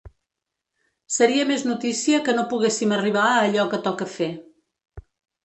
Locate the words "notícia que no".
1.71-2.47